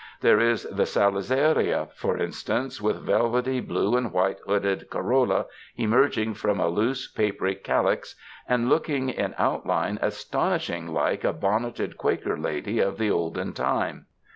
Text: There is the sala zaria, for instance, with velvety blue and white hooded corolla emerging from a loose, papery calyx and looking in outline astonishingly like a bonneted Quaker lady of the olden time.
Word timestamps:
There 0.21 0.39
is 0.39 0.63
the 0.63 0.87
sala 0.87 1.21
zaria, 1.21 1.89
for 1.93 2.17
instance, 2.17 2.81
with 2.81 3.05
velvety 3.05 3.59
blue 3.59 3.95
and 3.95 4.11
white 4.11 4.39
hooded 4.47 4.89
corolla 4.89 5.45
emerging 5.77 6.33
from 6.33 6.59
a 6.59 6.69
loose, 6.69 7.07
papery 7.07 7.53
calyx 7.53 8.15
and 8.49 8.67
looking 8.67 9.09
in 9.09 9.35
outline 9.37 9.99
astonishingly 10.01 10.91
like 10.91 11.23
a 11.23 11.33
bonneted 11.33 11.97
Quaker 11.99 12.35
lady 12.35 12.79
of 12.79 12.97
the 12.97 13.11
olden 13.11 13.53
time. 13.53 14.07